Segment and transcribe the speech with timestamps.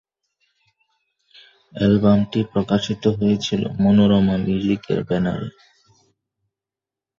[1.73, 5.49] অ্যালবামটি প্রকাশিত হয়েছিল মনোরমা মিউজিক এর ব্যানারে।